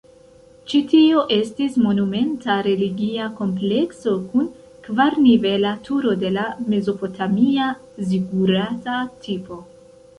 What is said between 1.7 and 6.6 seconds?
monumenta religia komplekso kun kvar-nivela turo de la